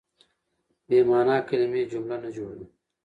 بې 0.87 0.99
مانا 1.09 1.37
کیلمې 1.47 1.83
جمله 1.91 2.15
نه 2.23 2.29
جوړوي. 2.35 2.65